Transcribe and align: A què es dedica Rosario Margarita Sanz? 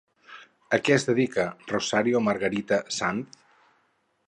A 0.77 0.79
què 0.87 0.95
es 0.95 1.05
dedica 1.09 1.45
Rosario 1.73 2.23
Margarita 2.29 2.83
Sanz? 2.99 3.41